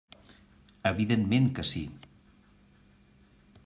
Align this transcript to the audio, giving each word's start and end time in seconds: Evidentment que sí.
Evidentment 0.91 1.51
que 1.59 1.67
sí. 1.75 1.85